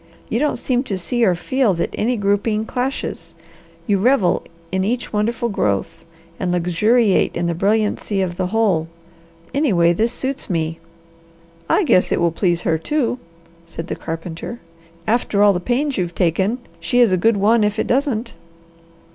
You 0.29 0.39
don't 0.39 0.55
seem 0.57 0.81
to 0.85 0.97
see 0.97 1.23
or 1.23 1.35
feel 1.35 1.75
that 1.75 1.91
any 1.93 2.17
grouping 2.17 2.65
clashes; 2.65 3.35
you 3.85 3.99
revel 3.99 4.41
in 4.71 4.83
each 4.83 5.13
wonderful 5.13 5.47
growth, 5.47 6.05
and 6.39 6.51
luxuriate 6.51 7.35
in 7.35 7.45
the 7.45 7.53
brilliancy 7.53 8.19
of 8.19 8.35
the 8.35 8.47
whole. 8.47 8.87
Anyway, 9.53 9.93
this 9.93 10.11
suits 10.11 10.49
me." 10.49 10.79
"I 11.69 11.83
guess 11.83 12.11
it 12.11 12.19
will 12.19 12.31
please 12.31 12.63
her, 12.63 12.79
too," 12.79 13.19
said 13.67 13.89
the 13.89 13.95
carpenter. 13.95 14.59
"After 15.05 15.43
all 15.43 15.53
the 15.53 15.59
pains 15.59 15.97
you've 15.99 16.15
taken, 16.15 16.57
she 16.79 16.97
is 16.99 17.11
a 17.11 17.15
good 17.15 17.37
one 17.37 17.63
if 17.63 17.77
it 17.77 17.85
doesn't." 17.85 18.33